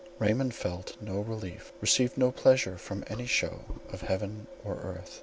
Raymond 0.17 0.55
felt 0.55 0.99
no 0.99 1.19
relief, 1.19 1.71
received 1.79 2.17
no 2.17 2.31
pleasure 2.31 2.75
from 2.75 3.03
any 3.05 3.27
show 3.27 3.59
of 3.93 4.01
heaven 4.01 4.47
or 4.65 4.77
earth. 4.77 5.19